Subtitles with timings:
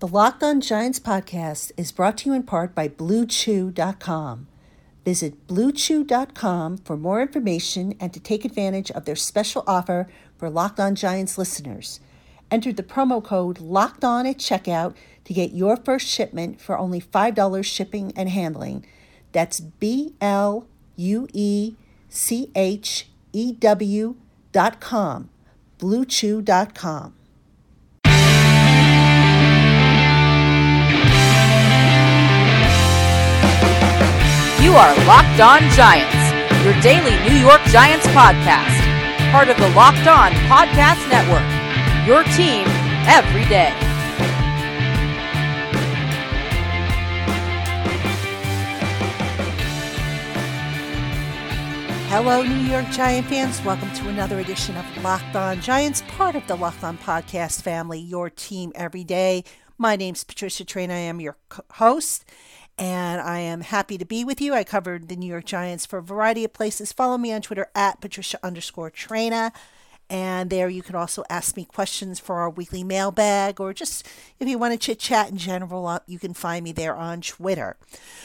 [0.00, 4.48] The Locked On Giants podcast is brought to you in part by BlueChew.com.
[5.04, 10.80] Visit BlueChew.com for more information and to take advantage of their special offer for Locked
[10.80, 12.00] On Giants listeners.
[12.50, 14.94] Enter the promo code Locked On at checkout
[15.24, 18.84] to get your first shipment for only $5 shipping and handling.
[19.32, 20.66] That's B L
[20.96, 21.76] U E
[22.08, 24.16] C H E W
[24.52, 25.30] dot com.
[25.78, 27.14] BlueChew.com.
[34.74, 40.08] You are Locked On Giants, your daily New York Giants podcast, part of the Locked
[40.08, 41.46] On Podcast Network.
[42.08, 42.66] Your team
[43.06, 43.70] every day.
[52.08, 53.62] Hello, New York Giant fans.
[53.62, 58.00] Welcome to another edition of Locked On Giants, part of the Locked On Podcast family,
[58.00, 59.44] your team every day.
[59.78, 60.90] My name's Patricia Traina.
[60.90, 61.36] I am your
[61.74, 62.24] host,
[62.78, 64.54] and I am happy to be with you.
[64.54, 66.92] I covered the New York Giants for a variety of places.
[66.92, 69.52] Follow me on Twitter at Patricia underscore Traina.
[70.10, 74.06] And there you can also ask me questions for our weekly mailbag, or just
[74.38, 77.22] if you want to chit chat in general, uh, you can find me there on
[77.22, 77.76] Twitter.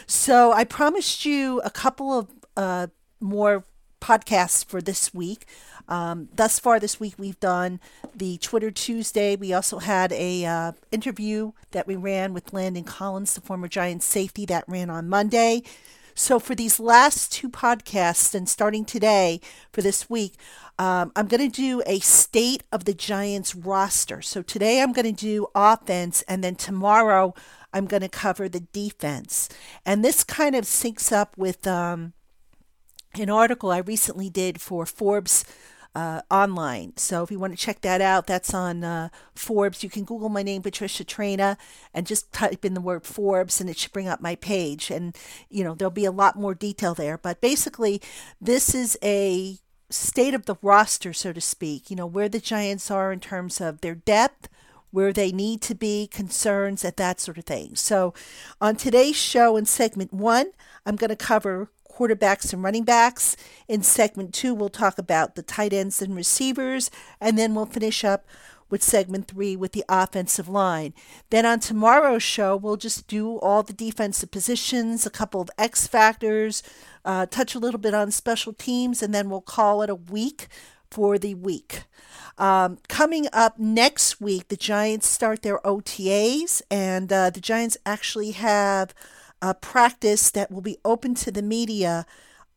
[0.05, 2.87] So I promised you a couple of uh,
[3.21, 3.63] more
[4.01, 5.45] podcasts for this week.
[5.89, 7.79] Um, thus far this week, we've done
[8.15, 9.35] the Twitter Tuesday.
[9.35, 14.05] We also had a uh, interview that we ran with Landon Collins, the former Giants
[14.05, 15.63] safety, that ran on Monday.
[16.13, 20.35] So for these last two podcasts, and starting today for this week,
[20.77, 24.21] um, I'm going to do a state of the Giants roster.
[24.21, 27.33] So today I'm going to do offense, and then tomorrow
[27.73, 29.49] I'm going to cover the defense.
[29.85, 31.65] And this kind of syncs up with.
[31.65, 32.13] Um,
[33.15, 35.43] an article I recently did for Forbes
[35.99, 36.95] uh, online.
[36.95, 39.83] So if you want to check that out, that's on uh, Forbes.
[39.83, 41.57] You can Google my name, Patricia Traina,
[41.93, 44.89] and just type in the word Forbes, and it should bring up my page.
[44.89, 45.17] And
[45.49, 47.17] you know there'll be a lot more detail there.
[47.17, 48.01] But basically,
[48.39, 49.57] this is a
[49.89, 51.89] state of the roster, so to speak.
[51.89, 54.47] You know where the Giants are in terms of their depth.
[54.91, 57.75] Where they need to be, concerns, and that sort of thing.
[57.75, 58.15] So,
[58.59, 60.47] on today's show in segment one,
[60.83, 63.35] I'm going to cover quarterbacks and running backs.
[63.67, 66.89] In segment two, we'll talk about the tight ends and receivers,
[67.19, 68.25] and then we'll finish up
[68.69, 70.93] with segment three with the offensive line.
[71.29, 75.87] Then on tomorrow's show, we'll just do all the defensive positions, a couple of X
[75.87, 76.63] factors,
[77.03, 80.47] uh, touch a little bit on special teams, and then we'll call it a week
[80.89, 81.83] for the week.
[82.37, 88.31] Um, coming up next week, the Giants start their OTAs, and uh, the Giants actually
[88.31, 88.93] have
[89.41, 92.05] a practice that will be open to the media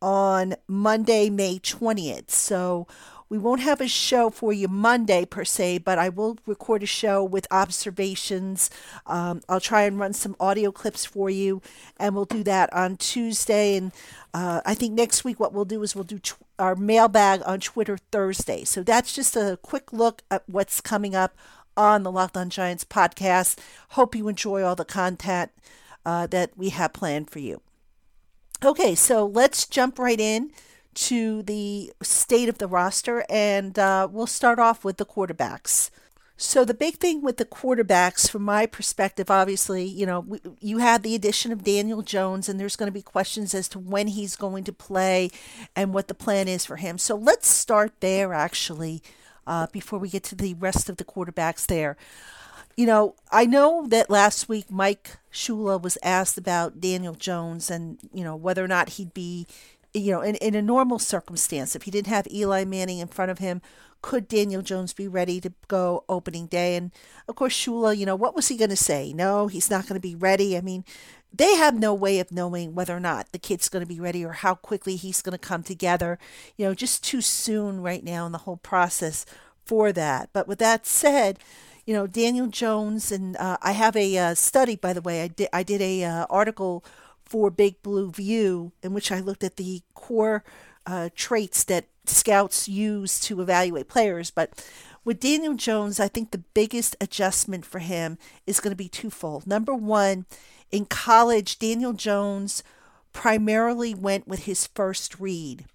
[0.01, 2.29] on Monday, May 20th.
[2.29, 2.87] So
[3.29, 6.85] we won't have a show for you Monday per se, but I will record a
[6.85, 8.69] show with observations.
[9.07, 11.61] Um, I'll try and run some audio clips for you,
[11.97, 13.77] and we'll do that on Tuesday.
[13.77, 13.91] And
[14.35, 17.59] uh, I think next week, what we'll do is we'll do tw- our mailbag on
[17.59, 18.65] Twitter Thursday.
[18.65, 21.35] So that's just a quick look at what's coming up
[21.75, 23.57] on the Locked On Giants podcast.
[23.89, 25.51] Hope you enjoy all the content
[26.05, 27.61] uh, that we have planned for you.
[28.63, 30.51] Okay, so let's jump right in
[30.93, 35.89] to the state of the roster, and uh, we'll start off with the quarterbacks.
[36.37, 40.79] So the big thing with the quarterbacks, from my perspective, obviously, you know, we, you
[40.79, 44.07] have the addition of Daniel Jones, and there's going to be questions as to when
[44.07, 45.29] he's going to play
[45.75, 46.97] and what the plan is for him.
[46.97, 49.01] So let's start there, actually,
[49.45, 51.97] uh, before we get to the rest of the quarterbacks there
[52.75, 57.99] you know, I know that last week Mike Shula was asked about Daniel Jones and,
[58.13, 59.47] you know, whether or not he'd be,
[59.93, 63.31] you know, in, in a normal circumstance, if he didn't have Eli Manning in front
[63.31, 63.61] of him,
[64.01, 66.75] could Daniel Jones be ready to go opening day?
[66.75, 66.91] And
[67.27, 69.13] of course, Shula, you know, what was he going to say?
[69.13, 70.57] No, he's not going to be ready.
[70.57, 70.83] I mean,
[71.31, 74.23] they have no way of knowing whether or not the kid's going to be ready
[74.25, 76.19] or how quickly he's going to come together.
[76.57, 79.25] You know, just too soon right now in the whole process
[79.65, 80.29] for that.
[80.33, 81.39] But with that said,
[81.85, 85.23] you know Daniel Jones and uh, I have a uh, study by the way.
[85.23, 86.83] I did I did a uh, article
[87.23, 90.43] for Big Blue View in which I looked at the core
[90.85, 94.29] uh, traits that scouts use to evaluate players.
[94.29, 94.65] But
[95.05, 98.17] with Daniel Jones I think the biggest adjustment for him
[98.47, 99.47] is going to be twofold.
[99.47, 100.25] Number one
[100.71, 102.63] in college Daniel Jones
[103.11, 105.65] primarily went with his first read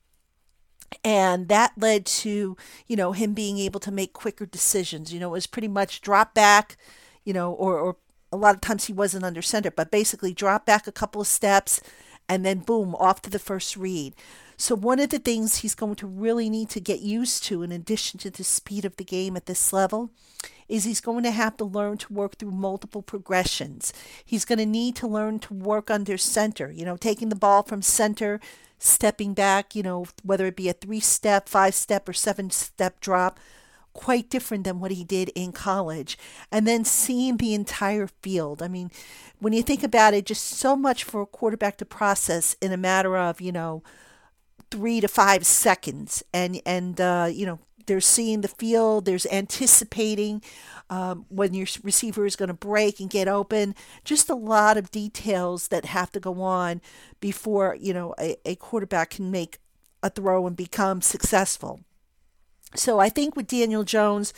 [1.04, 2.56] and that led to
[2.86, 6.00] you know him being able to make quicker decisions you know it was pretty much
[6.00, 6.76] drop back
[7.24, 7.96] you know or, or
[8.32, 11.26] a lot of times he wasn't under center but basically drop back a couple of
[11.26, 11.80] steps
[12.28, 14.14] and then boom off to the first read
[14.56, 17.70] So, one of the things he's going to really need to get used to, in
[17.72, 20.10] addition to the speed of the game at this level,
[20.68, 23.92] is he's going to have to learn to work through multiple progressions.
[24.24, 27.62] He's going to need to learn to work under center, you know, taking the ball
[27.62, 28.40] from center,
[28.78, 33.00] stepping back, you know, whether it be a three step, five step, or seven step
[33.00, 33.38] drop,
[33.92, 36.16] quite different than what he did in college.
[36.52, 38.62] And then seeing the entire field.
[38.62, 38.90] I mean,
[39.40, 42.76] when you think about it, just so much for a quarterback to process in a
[42.76, 43.82] matter of, you know,
[44.70, 50.42] three to five seconds, and and uh, you know they're seeing the field, there's anticipating
[50.88, 53.74] um, when your receiver is going to break and get open.
[54.04, 56.80] Just a lot of details that have to go on
[57.20, 59.58] before you know a, a quarterback can make
[60.02, 61.80] a throw and become successful.
[62.76, 64.32] So I think with Daniel Jones.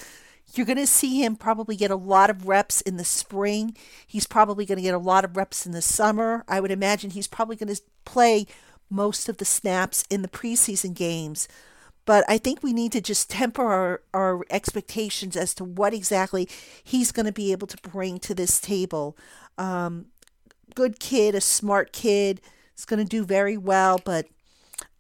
[0.53, 3.77] You're going to see him probably get a lot of reps in the spring.
[4.05, 6.45] He's probably going to get a lot of reps in the summer.
[6.49, 8.47] I would imagine he's probably going to play
[8.91, 11.47] most of the snaps in the preseason games.
[12.11, 16.49] But I think we need to just temper our, our expectations as to what exactly
[16.83, 19.17] he's going to be able to bring to this table.
[19.57, 20.07] Um,
[20.75, 22.41] good kid, a smart kid,
[22.77, 24.27] is going to do very well, but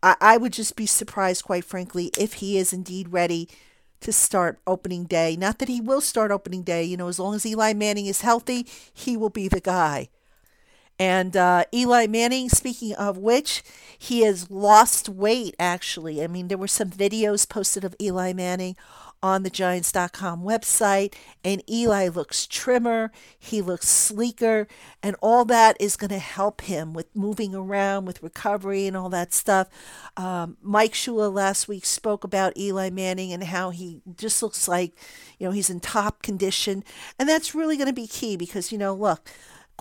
[0.04, 3.48] I, I would just be surprised, quite frankly, if he is indeed ready
[4.02, 5.34] to start opening day.
[5.34, 8.20] Not that he will start opening day, you know, as long as Eli Manning is
[8.20, 10.10] healthy, he will be the guy.
[11.00, 13.62] And uh, Eli Manning, speaking of which,
[13.98, 16.22] he has lost weight actually.
[16.22, 18.76] I mean, there were some videos posted of Eli Manning
[19.22, 21.14] on the Giants.com website,
[21.44, 24.66] and Eli looks trimmer, he looks sleeker,
[25.02, 29.10] and all that is going to help him with moving around, with recovery, and all
[29.10, 29.68] that stuff.
[30.16, 34.94] Um, Mike Shula last week spoke about Eli Manning and how he just looks like,
[35.38, 36.82] you know, he's in top condition,
[37.18, 39.30] and that's really going to be key because, you know, look,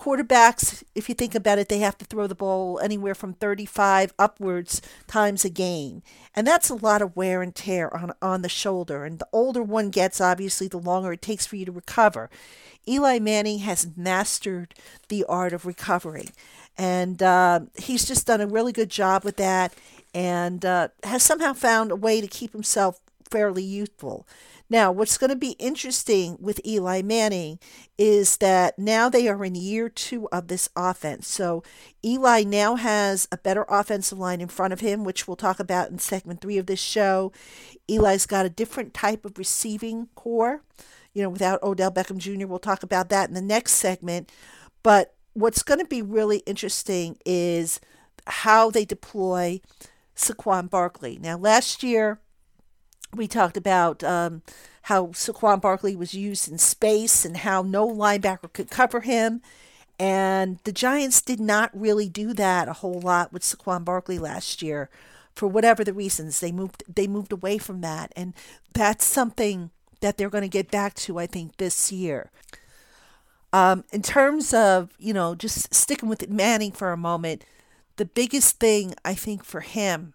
[0.00, 4.14] quarterbacks, if you think about it, they have to throw the ball anywhere from 35
[4.18, 6.02] upwards times a game.
[6.34, 9.04] And that's a lot of wear and tear on, on the shoulder.
[9.04, 12.30] And the older one gets, obviously, the longer it takes for you to recover.
[12.88, 14.74] Eli Manning has mastered
[15.08, 16.30] the art of recovering.
[16.78, 19.74] And uh, he's just done a really good job with that
[20.14, 23.00] and uh, has somehow found a way to keep himself
[23.30, 24.26] fairly youthful.
[24.70, 27.58] Now, what's going to be interesting with Eli Manning
[27.98, 31.26] is that now they are in year two of this offense.
[31.26, 31.64] So
[32.04, 35.90] Eli now has a better offensive line in front of him, which we'll talk about
[35.90, 37.32] in segment three of this show.
[37.88, 40.62] Eli's got a different type of receiving corps,
[41.12, 42.46] you know, without Odell Beckham Jr.
[42.46, 44.30] We'll talk about that in the next segment.
[44.84, 47.80] But what's going to be really interesting is
[48.28, 49.60] how they deploy
[50.14, 51.18] Saquon Barkley.
[51.20, 52.20] Now, last year,
[53.14, 54.42] we talked about um,
[54.82, 59.42] how Saquon Barkley was used in space and how no linebacker could cover him.
[59.98, 64.62] And the Giants did not really do that a whole lot with Saquon Barkley last
[64.62, 64.88] year,
[65.34, 66.40] for whatever the reasons.
[66.40, 68.32] They moved they moved away from that, and
[68.72, 69.70] that's something
[70.00, 72.30] that they're going to get back to, I think, this year.
[73.52, 77.44] Um, in terms of you know just sticking with Manning for a moment,
[77.96, 80.14] the biggest thing I think for him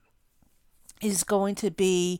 [0.99, 2.19] is going to be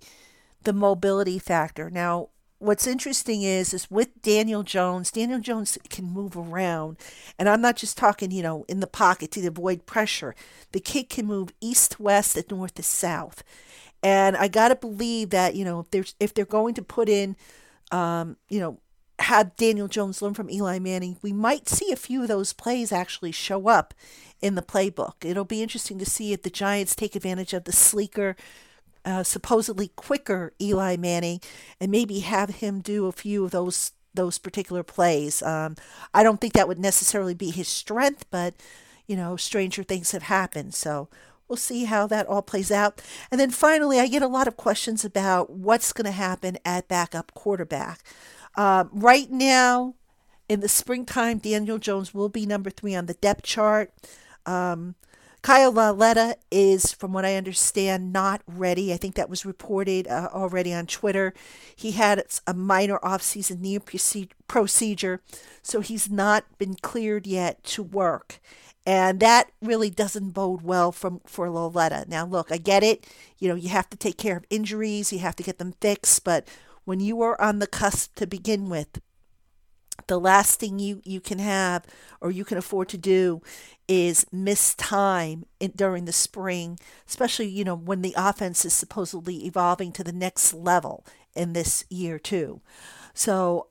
[0.66, 1.90] the mobility factor.
[1.90, 2.30] Now,
[2.60, 6.98] what's interesting is is with Daniel Jones, Daniel Jones can move around,
[7.40, 10.36] and I'm not just talking, you know, in the pocket to avoid pressure.
[10.72, 13.44] The kid can move east west and north to south,
[14.04, 17.36] and I gotta believe that you know if there's if they're going to put in,
[17.92, 18.80] um, you know.
[19.20, 22.92] Have Daniel Jones learn from Eli Manning, we might see a few of those plays
[22.92, 23.94] actually show up
[24.42, 25.14] in the playbook.
[25.24, 28.36] It'll be interesting to see if the Giants take advantage of the sleeker
[29.06, 31.40] uh, supposedly quicker Eli Manning
[31.80, 35.42] and maybe have him do a few of those those particular plays.
[35.44, 35.76] Um,
[36.14, 38.56] I don't think that would necessarily be his strength, but
[39.08, 40.74] you know, stranger things have happened.
[40.74, 41.10] So
[41.48, 43.02] we'll see how that all plays out.
[43.30, 46.88] And then finally, I get a lot of questions about what's going to happen at
[46.88, 48.02] backup quarterback.
[48.56, 49.96] Um, right now,
[50.48, 53.94] in the springtime, Daniel Jones will be number three on the depth chart.
[54.46, 54.96] Um,
[55.46, 58.92] Kyle Lauletta is, from what I understand, not ready.
[58.92, 61.36] I think that was reported uh, already on Twitter.
[61.76, 63.78] He had a minor off-season knee
[64.48, 65.22] procedure,
[65.62, 68.40] so he's not been cleared yet to work.
[68.88, 72.06] And that really doesn't bode well from, for Lauletta.
[72.08, 73.06] Now, look, I get it.
[73.38, 76.24] You know, you have to take care of injuries, you have to get them fixed,
[76.24, 76.48] but
[76.86, 79.00] when you are on the cusp to begin with,
[80.08, 81.86] the last thing you, you can have
[82.22, 83.42] or you can afford to do
[83.88, 89.46] is miss time in, during the spring, especially, you know, when the offense is supposedly
[89.46, 92.62] evolving to the next level in this year, too.
[93.14, 93.68] So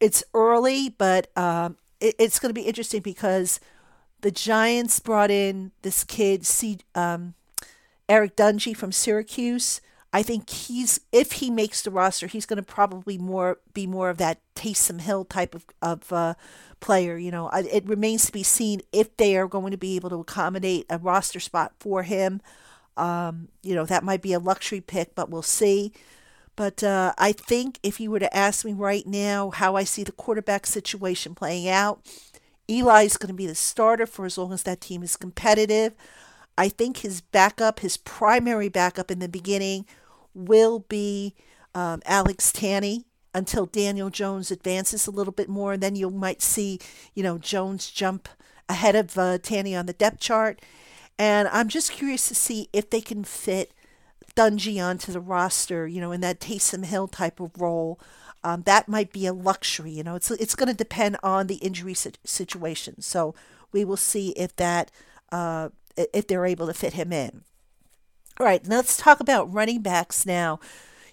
[0.00, 3.60] it's early, but um, it, it's going to be interesting because
[4.20, 7.34] the Giants brought in this kid, C, um,
[8.08, 9.80] Eric Dungey from Syracuse.
[10.12, 14.10] I think he's if he makes the roster, he's going to probably more be more
[14.10, 16.34] of that Taysom Hill type of of uh,
[16.80, 17.16] player.
[17.16, 20.20] You know, it remains to be seen if they are going to be able to
[20.20, 22.42] accommodate a roster spot for him.
[22.96, 25.92] Um, you know, that might be a luxury pick, but we'll see.
[26.56, 30.04] But uh, I think if you were to ask me right now how I see
[30.04, 32.02] the quarterback situation playing out,
[32.68, 35.94] Eli is going to be the starter for as long as that team is competitive.
[36.58, 39.86] I think his backup, his primary backup in the beginning,
[40.34, 41.34] will be
[41.74, 45.74] um, Alex Tanney until Daniel Jones advances a little bit more.
[45.74, 46.78] And then you might see,
[47.14, 48.28] you know, Jones jump
[48.68, 50.60] ahead of uh, Tanney on the depth chart.
[51.18, 53.72] And I'm just curious to see if they can fit
[54.34, 58.00] Dungey onto the roster, you know, in that Taysom Hill type of role.
[58.44, 60.16] Um, that might be a luxury, you know.
[60.16, 63.00] It's it's going to depend on the injury situation.
[63.00, 63.34] So
[63.70, 64.90] we will see if that
[65.30, 67.44] uh, if they're able to fit him in.
[68.38, 70.58] All right, let's talk about running backs now.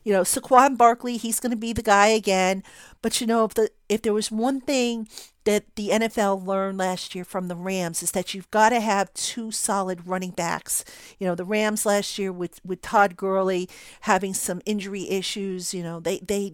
[0.03, 2.63] You know, Saquon Barkley, he's going to be the guy again.
[3.01, 5.07] But you know, if the if there was one thing
[5.43, 9.13] that the NFL learned last year from the Rams is that you've got to have
[9.13, 10.85] two solid running backs.
[11.17, 13.69] You know, the Rams last year with with Todd Gurley
[14.01, 15.73] having some injury issues.
[15.73, 16.53] You know, they they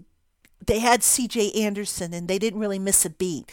[0.65, 1.51] they had C.J.
[1.51, 3.51] Anderson and they didn't really miss a beat.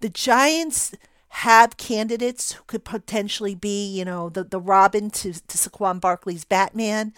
[0.00, 0.92] The Giants
[1.30, 6.44] have candidates who could potentially be, you know, the, the Robin to, to Saquon Barkley's
[6.44, 7.14] Batman.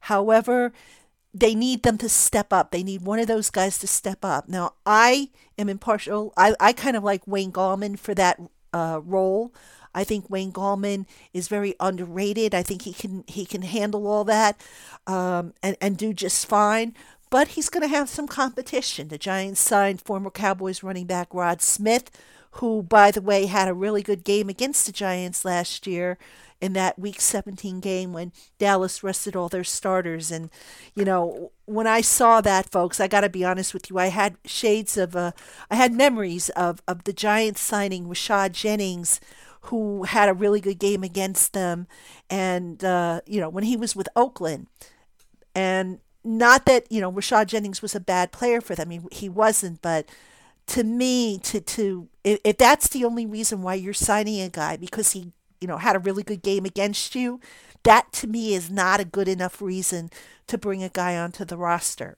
[0.00, 0.72] However,
[1.34, 2.70] they need them to step up.
[2.70, 4.48] They need one of those guys to step up.
[4.48, 6.32] Now, I am impartial.
[6.36, 8.40] I, I kind of like Wayne Gallman for that
[8.72, 9.52] uh, role.
[9.94, 12.54] I think Wayne Gallman is very underrated.
[12.54, 14.60] I think he can he can handle all that
[15.06, 16.94] um, and and do just fine.
[17.30, 19.08] But he's going to have some competition.
[19.08, 22.10] The Giants signed former Cowboys running back Rod Smith,
[22.56, 26.16] who, by the way, had a really good game against the Giants last year
[26.58, 30.30] in that week 17 game when Dallas rested all their starters.
[30.30, 30.48] And,
[30.94, 34.06] you know, when I saw that, folks, I got to be honest with you, I
[34.06, 35.32] had shades of, uh,
[35.70, 39.20] I had memories of, of the Giants signing Rashad Jennings,
[39.62, 41.86] who had a really good game against them.
[42.30, 44.68] And, uh, you know, when he was with Oakland.
[45.54, 48.88] And not that, you know, Rashad Jennings was a bad player for them.
[48.88, 50.08] He, he wasn't, but
[50.66, 55.12] to me to to if, that's the only reason why you're signing a guy because
[55.12, 57.40] he you know had a really good game against you
[57.84, 60.10] that to me is not a good enough reason
[60.48, 62.16] to bring a guy onto the roster.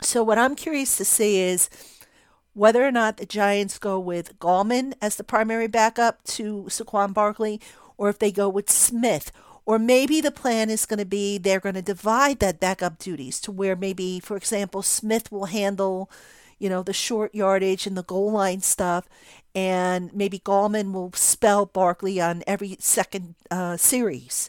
[0.00, 1.68] So what i'm curious to see is
[2.52, 7.60] whether or not the giants go with Gallman as the primary backup to Saquon Barkley
[7.96, 9.30] or if they go with Smith
[9.66, 13.38] or maybe the plan is going to be they're going to divide that backup duties
[13.40, 16.10] to where maybe for example Smith will handle
[16.60, 19.08] you know, the short yardage and the goal line stuff.
[19.52, 24.48] And maybe Gallman will spell Barkley on every second uh, series.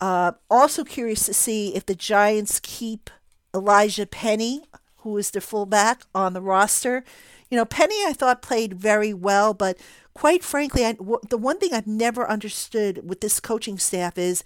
[0.00, 3.10] Uh, also curious to see if the Giants keep
[3.54, 4.62] Elijah Penny,
[4.98, 7.04] who is their fullback, on the roster.
[7.50, 9.76] You know, Penny I thought played very well, but
[10.14, 14.42] quite frankly, I, w- the one thing I've never understood with this coaching staff is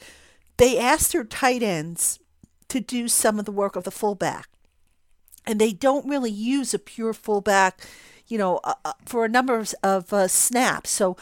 [0.57, 2.19] they ask their tight ends
[2.69, 4.49] to do some of the work of the fullback
[5.47, 7.81] and they don't really use a pure fullback,
[8.27, 10.91] you know, uh, uh for a number of, of uh, snaps.
[10.91, 11.17] So,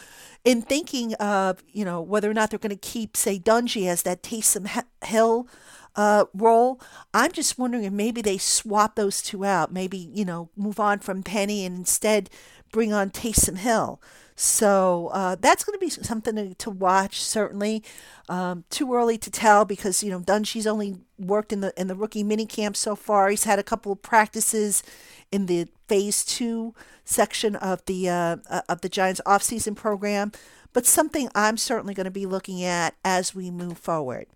[0.45, 4.03] in thinking of you know whether or not they're going to keep say Dungey as
[4.03, 5.47] that Taysom Hill
[5.95, 6.81] uh, role,
[7.13, 9.71] I'm just wondering if maybe they swap those two out.
[9.71, 12.29] Maybe you know move on from Penny and instead
[12.71, 14.01] bring on Taysom Hill.
[14.35, 17.21] So uh, that's going to be something to, to watch.
[17.21, 17.83] Certainly,
[18.29, 21.95] um, too early to tell because you know Dungey's only worked in the in the
[21.95, 23.29] rookie mini camp so far.
[23.29, 24.83] He's had a couple of practices
[25.31, 26.73] in the phase two
[27.05, 30.31] section of the uh, uh of the Giants offseason program,
[30.73, 34.27] but something I'm certainly going to be looking at as we move forward.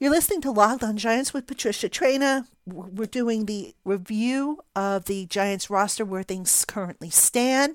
[0.00, 2.46] You're listening to Locked on Giants with Patricia Traina.
[2.64, 7.74] We're doing the review of the Giants roster where things currently stand.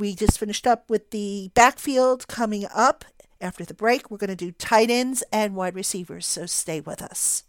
[0.00, 3.04] We just finished up with the backfield coming up
[3.38, 4.10] after the break.
[4.10, 7.44] We're going to do tight ends and wide receivers, so stay with us.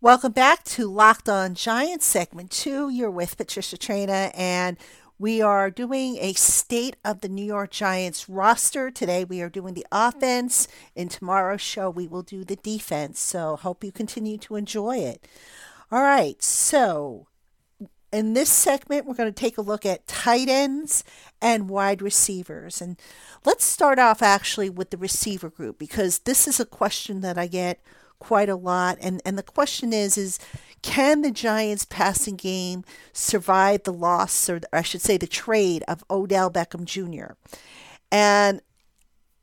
[0.00, 2.88] Welcome back to Locked On Giants, segment two.
[2.88, 4.78] You're with Patricia Traina, and
[5.18, 8.90] we are doing a state of the New York Giants roster.
[8.90, 10.68] Today we are doing the offense.
[10.94, 13.20] In tomorrow's show, we will do the defense.
[13.20, 15.28] So hope you continue to enjoy it.
[15.92, 17.26] All right, so
[18.12, 21.04] in this segment, we're going to take a look at tight ends
[21.40, 22.80] and wide receivers.
[22.80, 22.96] And
[23.44, 27.46] let's start off actually with the receiver group because this is a question that I
[27.46, 27.80] get
[28.18, 28.98] quite a lot.
[29.00, 30.38] And, and the question is, is
[30.82, 36.04] can the Giants passing game survive the loss, or I should say the trade of
[36.10, 37.34] Odell Beckham Jr.?
[38.12, 38.60] And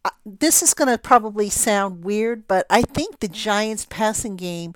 [0.06, 4.74] uh, this is going to probably sound weird, but I think the Giants' passing game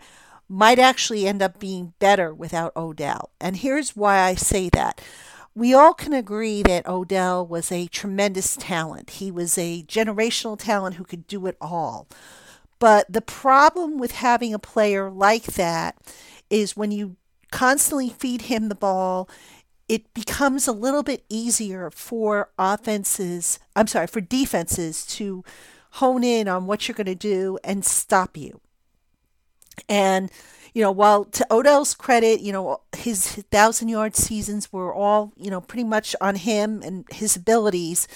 [0.52, 3.30] might actually end up being better without Odell.
[3.40, 5.00] And here's why I say that.
[5.56, 9.12] We all can agree that Odell was a tremendous talent.
[9.12, 12.08] He was a generational talent who could do it all.
[12.80, 15.96] But the problem with having a player like that
[16.50, 17.16] is when you
[17.52, 19.30] constantly feed him the ball,
[19.88, 25.46] it becomes a little bit easier for offenses, I'm sorry, for defenses to
[25.92, 28.60] hone in on what you're going to do and stop you.
[29.90, 30.32] And,
[30.74, 35.50] you know, while to Odell's credit, you know, his thousand yard seasons were all, you
[35.50, 38.08] know, pretty much on him and his abilities,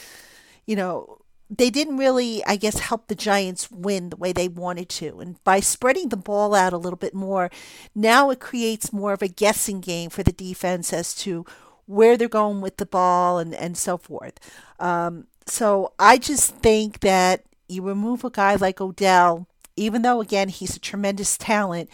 [0.65, 1.19] you know,
[1.49, 5.19] they didn't really, I guess, help the Giants win the way they wanted to.
[5.19, 7.51] And by spreading the ball out a little bit more,
[7.93, 11.45] now it creates more of a guessing game for the defense as to
[11.85, 14.39] where they're going with the ball and, and so forth.
[14.79, 20.49] Um, so I just think that you remove a guy like Odell even though again
[20.49, 21.89] he's a tremendous talent,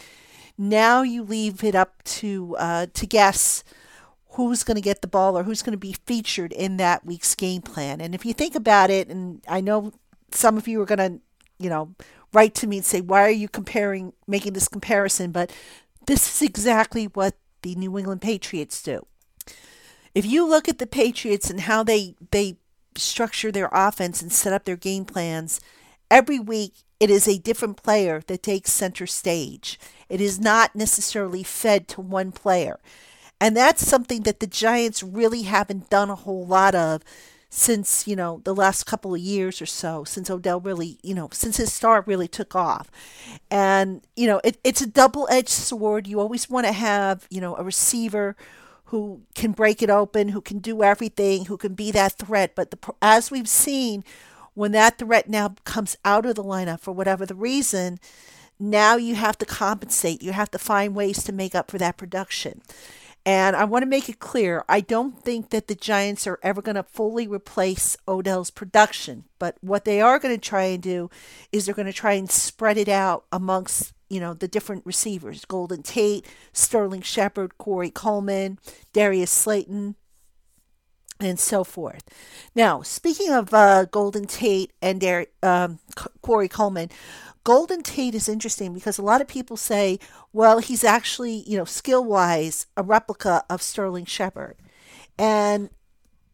[0.58, 3.64] now you leave it up to uh, to guess
[4.32, 7.34] who's going to get the ball or who's going to be featured in that week's
[7.34, 8.00] game plan.
[8.00, 9.92] And if you think about it, and I know
[10.30, 11.20] some of you are going to,
[11.58, 11.94] you know,
[12.32, 15.52] write to me and say, "Why are you comparing, making this comparison?" But
[16.06, 19.06] this is exactly what the New England Patriots do.
[20.14, 22.56] If you look at the Patriots and how they they
[22.96, 25.60] structure their offense and set up their game plans,
[26.12, 29.80] every week it is a different player that takes center stage.
[30.08, 32.78] It is not necessarily fed to one player.
[33.40, 37.02] And that's something that the Giants really haven't done a whole lot of
[37.50, 41.28] since, you know, the last couple of years or so, since Odell really, you know,
[41.32, 42.88] since his star really took off.
[43.50, 46.06] And, you know, it, it's a double edged sword.
[46.06, 48.36] You always want to have, you know, a receiver
[48.86, 52.54] who can break it open, who can do everything, who can be that threat.
[52.54, 54.04] But the, as we've seen,
[54.54, 57.98] when that threat now comes out of the lineup for whatever the reason,
[58.58, 60.22] now you have to compensate.
[60.22, 62.62] You have to find ways to make up for that production.
[63.24, 66.60] And I want to make it clear I don't think that the Giants are ever
[66.60, 69.24] going to fully replace Odell's production.
[69.38, 71.08] But what they are going to try and do
[71.52, 75.44] is they're going to try and spread it out amongst, you know, the different receivers
[75.44, 78.58] Golden Tate, Sterling Shepard, Corey Coleman,
[78.92, 79.94] Darius Slayton,
[81.26, 82.02] and so forth.
[82.54, 85.78] Now, speaking of uh, Golden Tate and Der- um,
[86.20, 86.90] Corey Coleman,
[87.44, 89.98] Golden Tate is interesting because a lot of people say,
[90.32, 94.56] well, he's actually, you know, skill wise, a replica of Sterling Shepard.
[95.18, 95.70] And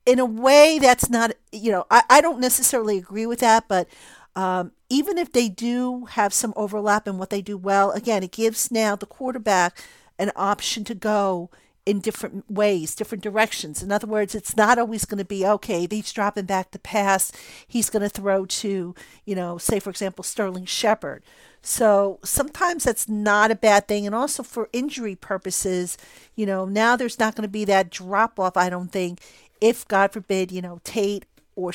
[0.04, 3.88] in a way, that's not, you know, I, I don't necessarily agree with that, but
[4.36, 8.32] um, even if they do have some overlap in what they do well, again, it
[8.32, 9.78] gives now the quarterback
[10.18, 11.50] an option to go
[11.88, 13.82] in different ways, different directions.
[13.82, 15.88] In other words, it's not always going to be okay.
[15.90, 17.32] He's dropping back the pass.
[17.66, 21.24] He's going to throw to, you know, say for example, Sterling Shepard.
[21.62, 24.04] So sometimes that's not a bad thing.
[24.04, 25.96] And also for injury purposes,
[26.36, 28.58] you know, now there's not going to be that drop off.
[28.58, 29.20] I don't think
[29.62, 31.24] if God forbid, you know, Tate
[31.56, 31.72] or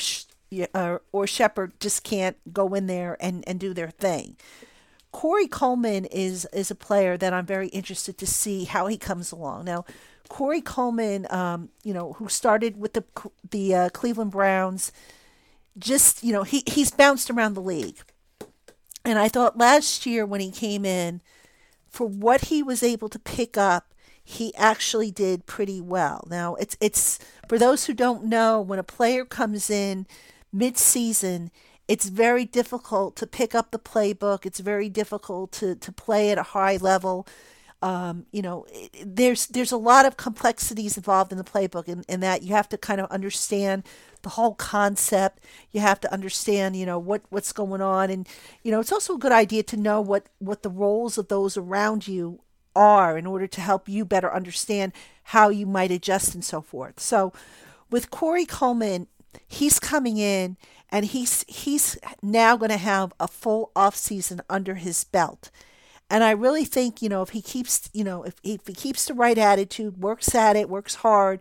[0.72, 4.36] or, or Shepard just can't go in there and, and do their thing.
[5.14, 9.30] Corey Coleman is is a player that I'm very interested to see how he comes
[9.30, 9.64] along.
[9.64, 9.84] Now,
[10.28, 13.04] Corey Coleman, um, you know, who started with the
[13.48, 14.90] the uh, Cleveland Browns,
[15.78, 17.98] just you know, he he's bounced around the league,
[19.04, 21.22] and I thought last year when he came in,
[21.88, 26.26] for what he was able to pick up, he actually did pretty well.
[26.28, 30.08] Now, it's it's for those who don't know, when a player comes in
[30.52, 31.52] mid-season
[31.86, 34.46] it's very difficult to pick up the playbook.
[34.46, 37.26] It's very difficult to, to play at a high level.
[37.82, 38.66] Um, you know,
[39.04, 42.54] there's there's a lot of complexities involved in the playbook, and in, in that you
[42.54, 43.82] have to kind of understand
[44.22, 45.44] the whole concept.
[45.70, 48.26] You have to understand, you know, what what's going on, and
[48.62, 51.58] you know, it's also a good idea to know what what the roles of those
[51.58, 52.40] around you
[52.74, 54.92] are in order to help you better understand
[55.24, 56.98] how you might adjust and so forth.
[57.00, 57.34] So,
[57.90, 59.08] with Corey Coleman,
[59.46, 60.56] he's coming in
[60.90, 65.50] and he's he's now going to have a full off season under his belt.
[66.10, 69.06] And I really think, you know, if he keeps, you know, if, if he keeps
[69.06, 71.40] the right attitude, works at it, works hard,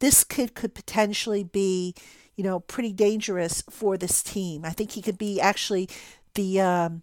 [0.00, 1.94] this kid could potentially be,
[2.34, 4.64] you know, pretty dangerous for this team.
[4.64, 5.88] I think he could be actually
[6.34, 7.02] the um,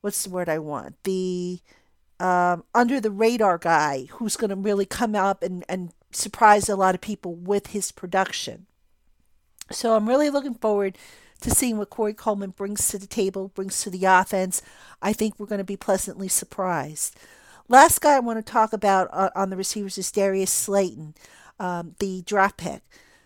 [0.00, 1.02] what's the word I want?
[1.02, 1.60] The
[2.20, 6.76] um, under the radar guy who's going to really come up and, and surprise a
[6.76, 8.66] lot of people with his production.
[9.70, 10.96] So I'm really looking forward
[11.40, 14.62] to seeing what Corey Coleman brings to the table, brings to the offense.
[15.02, 17.16] I think we're going to be pleasantly surprised.
[17.68, 21.14] Last guy I want to talk about uh, on the receivers is Darius Slayton,
[21.58, 22.82] um, the draft pick.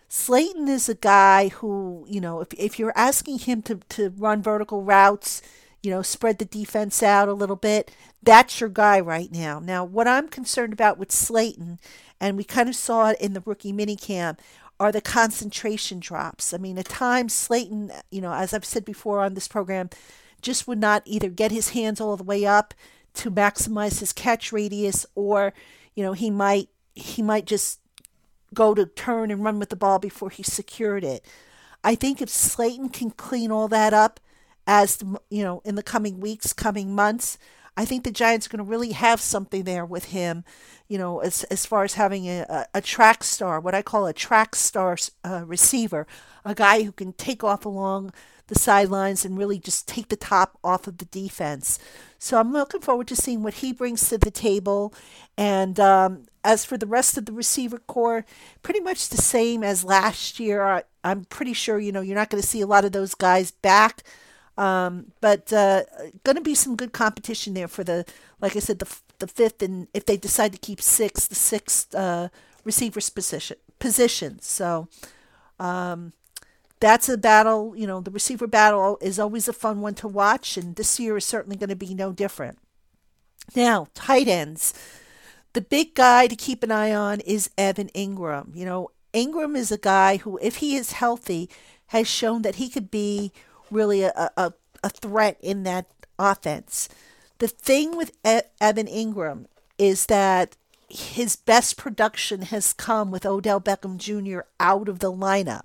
[0.09, 4.41] Slayton is a guy who, you know, if, if you're asking him to, to run
[4.41, 5.41] vertical routes,
[5.81, 9.59] you know, spread the defense out a little bit, that's your guy right now.
[9.59, 11.79] Now, what I'm concerned about with Slayton,
[12.19, 14.37] and we kind of saw it in the rookie minicamp,
[14.81, 16.55] are the concentration drops.
[16.55, 19.91] I mean, at times, Slayton, you know, as I've said before on this program,
[20.41, 22.73] just would not either get his hands all the way up
[23.13, 25.53] to maximize his catch radius or,
[25.93, 27.79] you know, he might he might just
[28.55, 31.23] go to turn and run with the ball before he secured it.
[31.83, 34.19] I think if Slayton can clean all that up
[34.65, 37.37] as you know in the coming weeks, coming months,
[37.77, 40.43] I think the Giants are going to really have something there with him,
[40.87, 44.13] you know, as as far as having a, a, track star, what I call a
[44.13, 46.05] track star uh, receiver,
[46.43, 48.11] a guy who can take off along
[48.47, 51.79] the sidelines and really just take the top off of the defense.
[52.19, 54.93] So I'm looking forward to seeing what he brings to the table.
[55.37, 58.25] And um, as for the rest of the receiver corps,
[58.61, 60.63] pretty much the same as last year.
[60.63, 63.15] I, am pretty sure you know you're not going to see a lot of those
[63.15, 64.03] guys back.
[64.57, 65.83] Um, but uh,
[66.23, 68.05] going to be some good competition there for the,
[68.41, 71.95] like I said, the the fifth, and if they decide to keep six, the sixth
[71.95, 72.29] uh,
[72.65, 74.39] receivers position position.
[74.41, 74.89] So
[75.59, 76.13] um,
[76.79, 77.73] that's a battle.
[77.75, 81.15] You know, the receiver battle is always a fun one to watch, and this year
[81.17, 82.57] is certainly going to be no different.
[83.55, 84.73] Now, tight ends.
[85.53, 88.55] The big guy to keep an eye on is Evan Engram.
[88.55, 91.49] You know, Engram is a guy who, if he is healthy,
[91.87, 93.33] has shown that he could be
[93.71, 94.53] really a, a,
[94.83, 95.87] a threat in that
[96.19, 96.89] offense.
[97.39, 99.45] The thing with e- Evan Engram
[99.77, 100.55] is that
[100.89, 104.41] his best production has come with Odell Beckham Jr.
[104.59, 105.63] out of the lineup.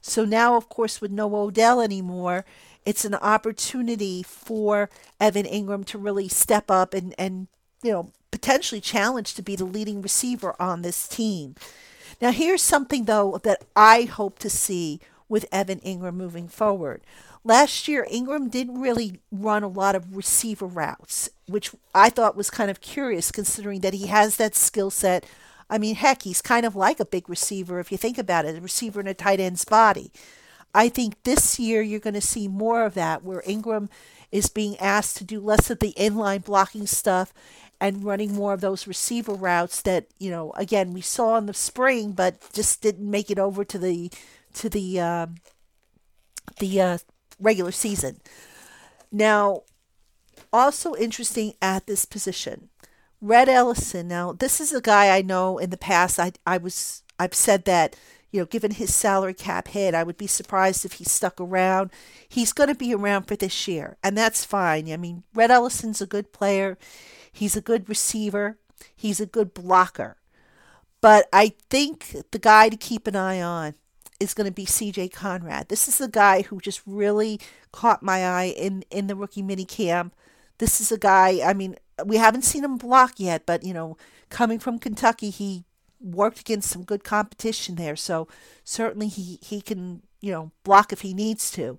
[0.00, 2.44] So now, of course, with no Odell anymore,
[2.84, 7.46] it's an opportunity for Evan Engram to really step up and, and
[7.82, 11.54] you know, potentially challenge to be the leading receiver on this team.
[12.20, 17.02] Now, here's something, though, that I hope to see with Evan Engram moving forward.
[17.44, 22.48] Last year, Engram didn't really run a lot of receiver routes, which I thought was
[22.50, 25.26] kind of curious considering that he has that skill set
[25.70, 28.56] I mean, heck, he's kind of like a big receiver if you think about it,
[28.56, 30.12] a receiver in a tight end's body.
[30.74, 33.88] I think this year you're going to see more of that where Engram
[34.32, 37.32] is being asked to do less of the inline blocking stuff
[37.80, 41.54] and running more of those receiver routes that, you know, again, we saw in the
[41.54, 44.10] spring but just didn't make it over to the
[44.54, 45.36] to the um,
[46.58, 46.98] the uh,
[47.44, 48.20] regular season.
[49.12, 49.62] Now,
[50.52, 52.70] also interesting at this position
[53.20, 54.08] Rhett Ellison.
[54.08, 56.18] Now, this is a guy I know in the past.
[56.18, 57.96] I I was I've said that
[58.34, 61.92] you know, given his salary cap hit, I would be surprised if he stuck around.
[62.28, 64.92] He's going to be around for this year, and that's fine.
[64.92, 66.76] I mean, Rhett Ellison's a good player.
[67.32, 68.58] He's a good receiver.
[68.96, 70.16] He's a good blocker.
[71.00, 73.74] But I think the guy to keep an eye on
[74.20, 75.68] is going to be CJ Conrad.
[75.68, 77.40] This is the guy who just really
[77.72, 80.14] caught my eye in, in the rookie mini camp.
[80.58, 83.96] This is a guy, I mean, we haven't seen him block yet, but you know,
[84.30, 85.64] coming from Kentucky, he
[86.00, 87.96] worked against some good competition there.
[87.96, 88.28] So
[88.62, 91.78] certainly he he can you know block if he needs to.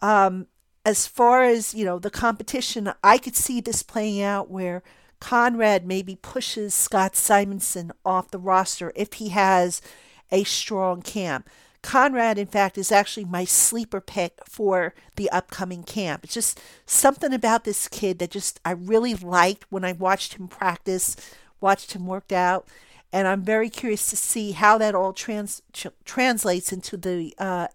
[0.00, 0.48] Um,
[0.84, 4.82] as far as you know the competition, I could see this playing out where
[5.20, 9.80] Conrad maybe pushes Scott Simonson off the roster if he has
[10.30, 11.48] a strong camp.
[11.84, 16.24] Conrad, in fact, is actually my sleeper pick for the upcoming camp.
[16.24, 20.48] It's just something about this kid that just I really liked when I watched him
[20.48, 21.14] practice,
[21.60, 22.66] watched him work out,
[23.12, 27.68] and I'm very curious to see how that all trans tr- translates into the uh,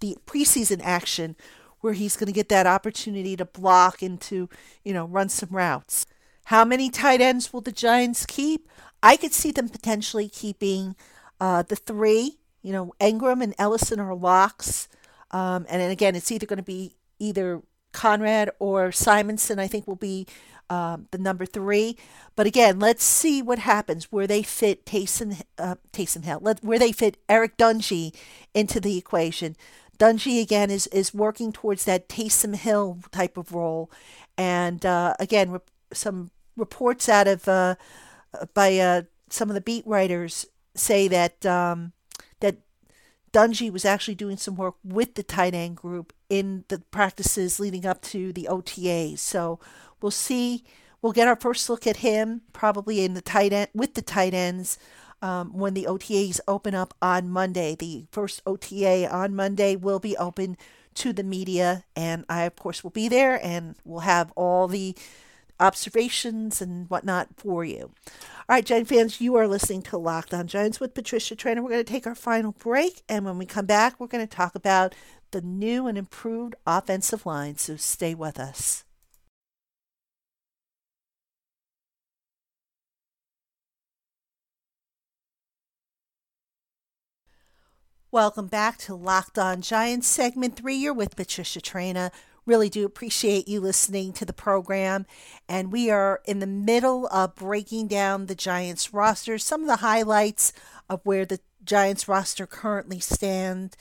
[0.00, 1.36] the preseason action,
[1.80, 4.48] where he's going to get that opportunity to block and to
[4.84, 6.06] you know run some routes.
[6.46, 8.70] How many tight ends will the Giants keep?
[9.02, 10.96] I could see them potentially keeping
[11.40, 14.88] uh, the three you know, Engram and Ellison are locks.
[15.30, 17.60] Um, and then again, it's either going to be either
[17.92, 20.26] Conrad or Simonson, I think will be
[20.70, 21.98] um, the number three.
[22.34, 26.78] But again, let's see what happens where they fit Taysom, uh, Taysom Hill, let, where
[26.78, 28.16] they fit Eric Dungey
[28.54, 29.54] into the equation.
[29.98, 33.92] Dungey again is is working towards that Taysom Hill type of role,
[34.36, 35.60] and uh, again, re-
[35.92, 37.76] some reports out of uh,
[38.54, 41.92] by uh, some of the beat writers say that um,
[43.34, 47.84] Dungey was actually doing some work with the tight end group in the practices leading
[47.84, 49.18] up to the OTAs.
[49.18, 49.58] So
[50.00, 50.62] we'll see.
[51.02, 54.34] We'll get our first look at him probably in the tight end with the tight
[54.34, 54.78] ends
[55.20, 57.74] um, when the OTAs open up on Monday.
[57.74, 60.56] The first OTA on Monday will be open
[60.94, 64.94] to the media, and I of course will be there, and we'll have all the
[65.58, 67.90] observations and whatnot for you.
[68.46, 71.62] All right, Giant fans, you are listening to Locked On Giants with Patricia Traina.
[71.62, 74.36] We're going to take our final break, and when we come back, we're going to
[74.36, 74.94] talk about
[75.30, 77.56] the new and improved offensive line.
[77.56, 78.84] So stay with us.
[88.10, 90.76] Welcome back to Locked On Giants, segment three.
[90.76, 92.12] You're with Patricia Traina.
[92.46, 95.06] Really do appreciate you listening to the program.
[95.48, 99.76] And we are in the middle of breaking down the Giants roster, some of the
[99.76, 100.52] highlights
[100.88, 103.76] of where the Giants roster currently stand.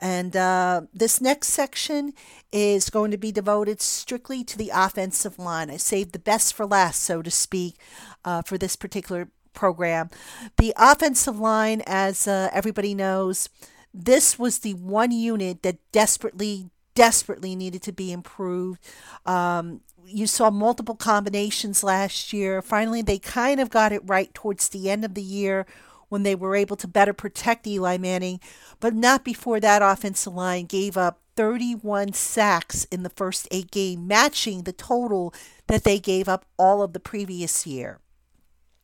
[0.00, 2.14] And uh, this next section
[2.50, 5.70] is going to be devoted strictly to the offensive line.
[5.70, 7.76] I saved the best for last, so to speak,
[8.24, 10.08] uh, for this particular program.
[10.56, 13.50] The offensive line, as uh, everybody knows,
[13.92, 18.80] this was the one unit that desperately, desperately needed to be improved.
[19.26, 22.62] Um, you saw multiple combinations last year.
[22.62, 25.66] Finally, they kind of got it right towards the end of the year
[26.08, 28.40] when they were able to better protect Eli Manning,
[28.80, 34.06] but not before that offensive line gave up 31 sacks in the first eight games,
[34.06, 35.32] matching the total
[35.68, 38.00] that they gave up all of the previous year.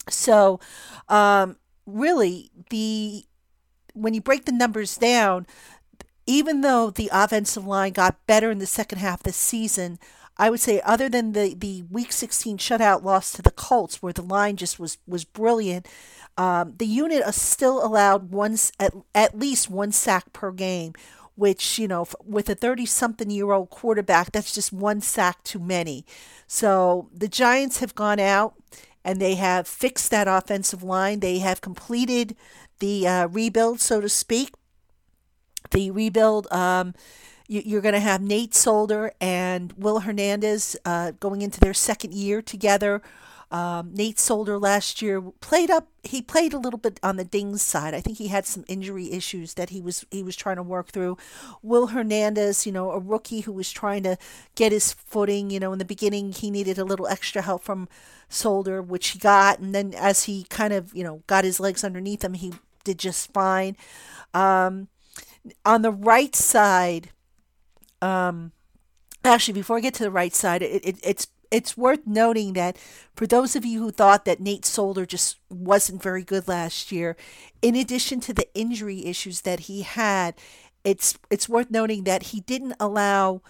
[0.08, 0.60] So,
[1.08, 3.24] um, really, the
[3.92, 5.46] when you break the numbers down,
[6.26, 9.98] even though the offensive line got better in the second half of the season,
[10.36, 14.12] I would say other than the, the week 16 shutout loss to the Colts, where
[14.12, 15.86] the line just was was brilliant,
[16.36, 20.92] um, the unit still allowed one at, at least one sack per game,
[21.36, 25.60] which you know with a 30 something year old quarterback, that's just one sack too
[25.60, 26.04] many.
[26.46, 28.54] So the Giants have gone out
[29.04, 31.20] and they have fixed that offensive line.
[31.20, 32.36] They have completed
[32.80, 34.52] the uh, rebuild, so to speak.
[35.70, 36.94] The rebuild, um,
[37.48, 42.14] you, are going to have Nate Solder and Will Hernandez uh, going into their second
[42.14, 43.02] year together.
[43.48, 45.86] Um, Nate Solder last year played up.
[46.02, 47.94] He played a little bit on the Dings side.
[47.94, 50.88] I think he had some injury issues that he was he was trying to work
[50.88, 51.16] through.
[51.62, 54.16] Will Hernandez, you know, a rookie who was trying to
[54.56, 55.50] get his footing.
[55.50, 57.88] You know, in the beginning he needed a little extra help from
[58.28, 61.84] Solder, which he got, and then as he kind of you know got his legs
[61.84, 62.52] underneath him, he
[62.82, 63.76] did just fine.
[64.34, 64.88] Um,
[65.64, 67.10] on the right side,
[68.02, 68.52] um,
[69.24, 72.76] actually, before I get to the right side, it, it, it's it's worth noting that
[73.14, 77.16] for those of you who thought that Nate Solder just wasn't very good last year,
[77.62, 80.34] in addition to the injury issues that he had,
[80.84, 83.42] it's it's worth noting that he didn't allow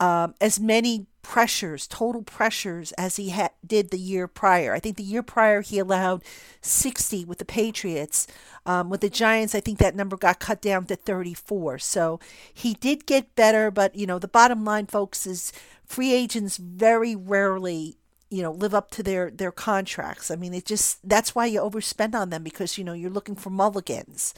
[0.00, 4.72] um, as many pressures, total pressures, as he ha- did the year prior.
[4.72, 6.22] I think the year prior he allowed
[6.60, 8.28] 60 with the Patriots.
[8.64, 11.80] Um, with the Giants, I think that number got cut down to 34.
[11.80, 12.20] So
[12.54, 15.52] he did get better, but you know the bottom line, folks, is
[15.84, 20.30] free agents very rarely you know live up to their their contracts.
[20.30, 23.36] I mean, it just that's why you overspend on them because you know you're looking
[23.36, 24.32] for mulligans.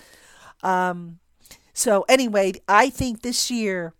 [0.62, 1.18] Um,
[1.74, 3.92] so anyway, I think this year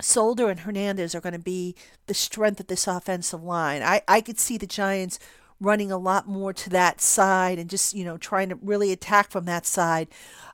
[0.00, 1.74] Solder and Hernandez are going to be
[2.06, 3.82] the strength of this offensive line.
[3.82, 5.18] I, I could see the Giants
[5.60, 9.30] running a lot more to that side and just, you know, trying to really attack
[9.30, 10.08] from that side.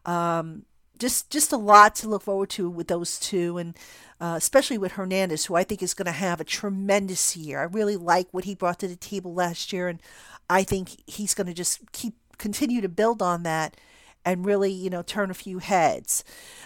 [0.06, 0.64] Um,
[0.98, 3.76] just just a lot to look forward to with those two and
[4.20, 7.58] uh, especially with Hernandez who I think is going to have a tremendous year.
[7.58, 10.00] I really like what he brought to the table last year and
[10.48, 13.76] I think he's going to just keep continue to build on that
[14.24, 16.24] and really, you know, turn a few heads.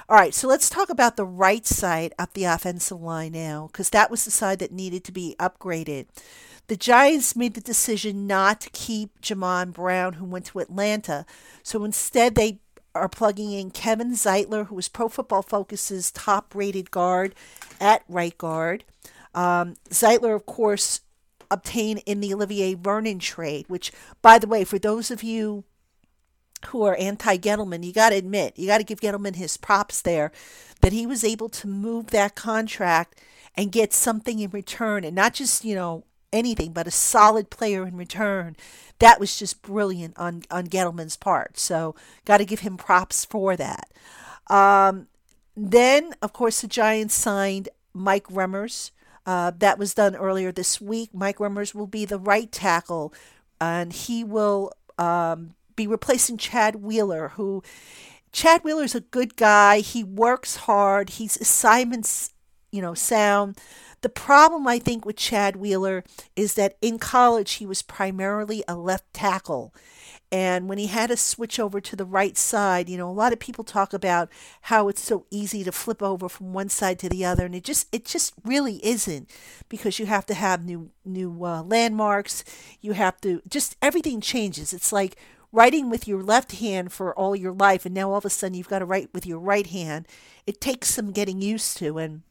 [0.08, 3.90] All right, so let's talk about the right side of the offensive line now, because
[3.90, 6.06] that was the side that needed to be upgraded.
[6.68, 11.24] The Giants made the decision not to keep Jamon Brown, who went to Atlanta.
[11.62, 12.60] So instead, they
[12.94, 17.34] are plugging in Kevin Zeitler, who is Pro Football Focus's top rated guard
[17.80, 18.84] at right guard.
[19.34, 21.02] Um, Zeitler, of course,
[21.50, 23.92] obtained in the Olivier Vernon trade, which,
[24.22, 25.64] by the way, for those of you
[26.66, 30.00] who are anti Gettleman, you got to admit, you got to give Gettleman his props
[30.00, 30.32] there
[30.80, 33.20] that he was able to move that contract
[33.54, 37.86] and get something in return and not just, you know, anything, but a solid player
[37.86, 38.56] in return.
[38.98, 41.58] That was just brilliant on, on Gettleman's part.
[41.58, 43.90] So, got to give him props for that.
[44.48, 45.08] Um,
[45.56, 48.90] then, of course, the Giants signed Mike Remmers.
[49.24, 51.10] Uh, that was done earlier this week.
[51.12, 53.12] Mike Remmers will be the right tackle,
[53.60, 57.62] and he will um, be replacing Chad Wheeler, who
[58.32, 59.80] Chad Wheeler's a good guy.
[59.80, 61.10] He works hard.
[61.10, 62.30] He's assignments,
[62.72, 63.58] you know, sound.
[64.02, 68.76] The problem I think with Chad Wheeler is that in college he was primarily a
[68.76, 69.74] left tackle.
[70.32, 73.32] And when he had to switch over to the right side, you know, a lot
[73.32, 74.28] of people talk about
[74.62, 77.62] how it's so easy to flip over from one side to the other, and it
[77.62, 79.30] just it just really isn't
[79.68, 82.44] because you have to have new new uh, landmarks.
[82.80, 84.72] You have to just everything changes.
[84.72, 85.16] It's like
[85.52, 88.54] writing with your left hand for all your life, and now all of a sudden
[88.54, 90.06] you've got to write with your right hand.
[90.46, 92.22] It takes some getting used to, and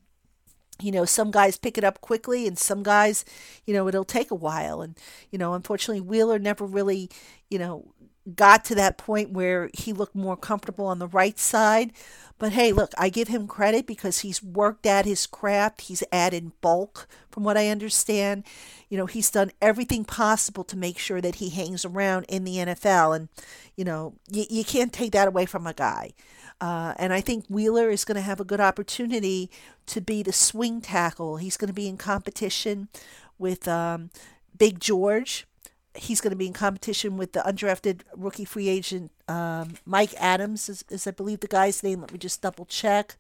[0.82, 3.23] you know, some guys pick it up quickly and some guys,
[3.65, 4.82] you know, it'll take a while.
[4.82, 4.97] And,
[5.32, 7.10] you know, unfortunately, Wheeler never really,
[7.49, 7.93] you know,
[8.34, 11.92] got to that point where he looked more comfortable on the right side.
[12.38, 15.82] But hey, look, I give him credit because he's worked at his craft.
[15.82, 18.44] He's added bulk, from what I understand.
[18.90, 22.58] You know, he's done everything possible to make sure that he hangs around in the
[22.58, 23.16] NFL.
[23.16, 23.30] And,
[23.76, 26.12] you know, you, you can't take that away from a guy.
[26.60, 29.50] Uh, and I think Wheeler is going to have a good opportunity
[29.88, 31.38] to be the swing tackle.
[31.38, 32.90] He's going to be in competition
[33.38, 34.10] with um,
[34.58, 35.46] Big George.
[35.96, 40.70] He's going to be in competition with the undrafted rookie free agent um, Mike Adams,
[40.70, 42.02] is, is I believe the guy's name.
[42.02, 43.18] Let me just double check.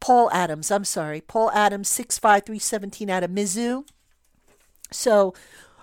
[0.00, 1.20] Paul Adams, I'm sorry.
[1.20, 3.84] Paul Adams, 6'5, 317 out of Mizzou.
[4.90, 5.34] So,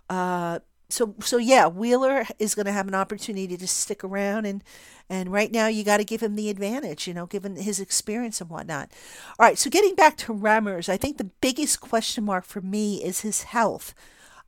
[0.09, 0.59] uh,
[0.89, 4.63] so so yeah, Wheeler is going to have an opportunity to stick around and
[5.09, 8.41] and right now you got to give him the advantage, you know, given his experience
[8.41, 8.89] and whatnot.
[9.37, 13.03] All right, so getting back to Remmers, I think the biggest question mark for me
[13.03, 13.93] is his health.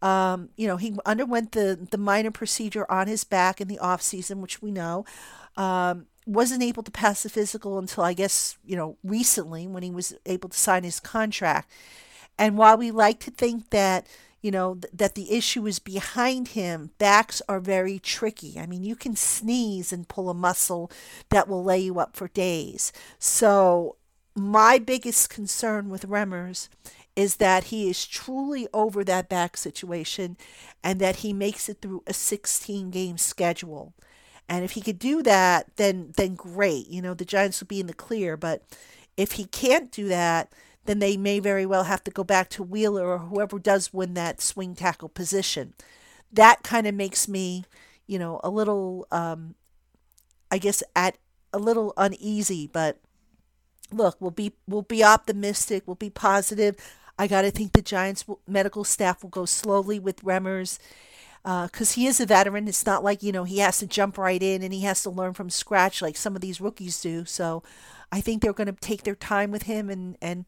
[0.01, 4.01] Um, you know, he underwent the the minor procedure on his back in the off
[4.01, 5.05] season, which we know.
[5.55, 9.91] Um, wasn't able to pass the physical until I guess you know recently when he
[9.91, 11.71] was able to sign his contract.
[12.37, 14.05] And while we like to think that
[14.41, 16.91] you know, th- that the issue is behind him.
[16.97, 18.59] Backs are very tricky.
[18.59, 20.91] I mean, you can sneeze and pull a muscle
[21.29, 22.91] that will lay you up for days.
[23.19, 23.95] So,
[24.35, 26.69] my biggest concern with Remmers
[27.17, 30.37] is that he is truly over that back situation
[30.83, 33.95] and that he makes it through a 16 game schedule.
[34.47, 36.87] And if he could do that, then then great.
[36.87, 38.61] You know, the Giants will be in the clear, but
[39.17, 40.53] if he can't do that,
[40.85, 44.13] then they may very well have to go back to Wheeler or whoever does win
[44.13, 45.73] that swing tackle position.
[46.31, 47.65] That kind of makes me,
[48.05, 49.55] you know, a little, um,
[50.51, 51.17] I guess, at
[51.51, 52.67] a little uneasy.
[52.71, 52.99] But
[53.91, 55.83] look, we'll be we'll be optimistic.
[55.87, 56.75] We'll be positive.
[57.17, 60.79] I got to think the Giants medical staff will go slowly with Remmers
[61.43, 62.67] because uh, he is a veteran.
[62.67, 65.09] It's not like you know he has to jump right in and he has to
[65.09, 67.25] learn from scratch like some of these rookies do.
[67.25, 67.63] So
[68.11, 70.45] I think they're going to take their time with him and and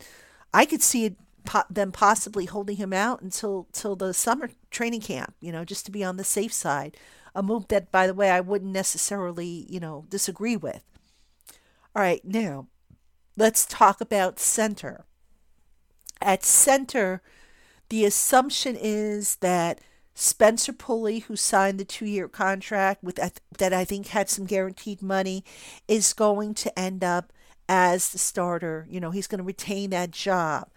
[0.54, 5.02] I could see it, po- them possibly holding him out until till the summer training
[5.02, 6.98] camp, you know, just to be on the safe side.
[7.36, 10.84] A move that, by the way, I wouldn't necessarily, you know, disagree with.
[11.96, 12.68] All right, now
[13.38, 15.06] let's talk about center.
[16.22, 17.22] At center,
[17.90, 19.82] the assumption is that
[20.14, 23.20] Spencer Pulley, who signed the two-year contract with
[23.58, 25.46] that I think had some guaranteed money,
[25.88, 27.32] is going to end up
[27.70, 28.86] as the starter.
[28.90, 30.70] You know, he's going to retain that job.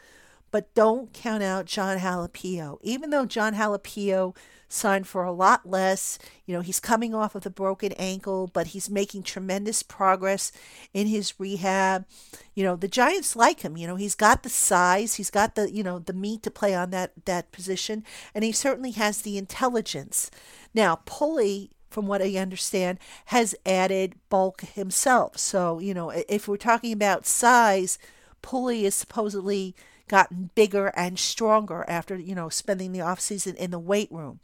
[0.53, 2.79] But don't count out Jon Halapio.
[2.83, 4.37] Even though Jon Halapio
[4.73, 8.69] signed for a lot less, you know, he's coming off of a broken ankle, but
[8.69, 10.51] he's making tremendous progress
[10.95, 12.07] in his rehab.
[12.55, 13.77] You know, the Giants like him.
[13.77, 16.75] You know, he's got the size, he's got the, you know, the meat to play
[16.75, 18.05] on that that position,
[18.35, 20.31] and he certainly has the intelligence.
[20.75, 25.37] Now, Pulley from what I understand, has added bulk himself.
[25.37, 27.99] So, you know, if we're talking about size,
[28.41, 29.77] Pulley is supposedly
[30.13, 34.41] gotten bigger and stronger after, you know, spending the off season in the weight room.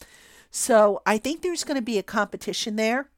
[0.50, 3.11] So I think there's going to be a competition there.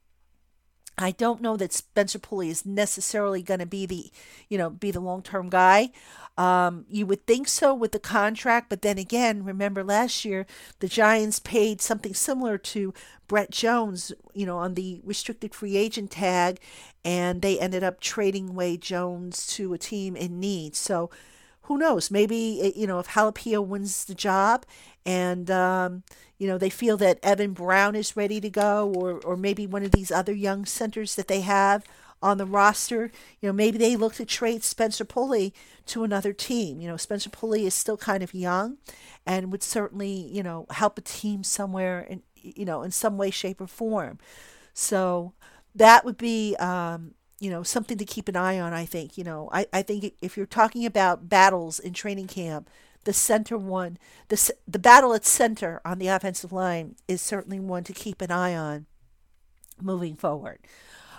[0.98, 4.10] I don't know that Spencer Pulley is necessarily going to be the,
[4.48, 5.92] you know, be the long term guy.
[6.36, 10.44] Um, you would think so with the contract, but then again, remember last year
[10.80, 12.92] the Giants paid something similar to
[13.28, 16.58] Brett Jones, you know, on the restricted free agent tag,
[17.04, 20.74] and they ended up trading away Jones to a team in need.
[20.74, 21.10] So
[21.70, 22.11] who knows?
[22.11, 24.66] Maybe eh, you know if Halapio wins the job,
[25.06, 26.02] and um,
[26.37, 29.85] you know they feel that Evan Brown is ready to go, or or maybe one
[29.85, 31.85] of these other young centers that they have
[32.20, 33.12] on the roster.
[33.40, 35.54] You know, maybe they look to trade Spencer Pulley
[35.87, 36.80] to another team.
[36.80, 38.78] You know, Spencer Pulley is still kind of young
[39.24, 43.30] and would certainly, you know, help a team somewhere in you know, in some way,
[43.30, 44.18] shape, or form.
[44.74, 45.35] So
[45.74, 49.18] that would be um, you know, something to keep an eye on, I think.
[49.18, 52.70] You know, I, I think if you're talking about battles in training camp,
[53.05, 57.82] the center one, the, the battle at center on the offensive line is certainly one
[57.84, 58.86] to keep an eye on
[59.80, 60.59] moving forward.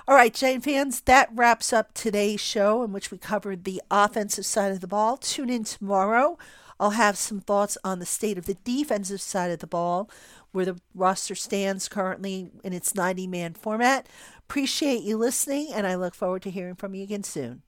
[0.08, 4.46] All right, Giant fans, that wraps up today's show in which we covered the offensive
[4.46, 5.18] side of the ball.
[5.18, 6.38] Tune in tomorrow
[6.82, 10.10] I'll have some thoughts on the state of the defensive side of the ball,
[10.52, 14.08] where the roster stands currently in its 90 man format.
[14.52, 17.62] Appreciate you listening, and I look forward to hearing from you again soon.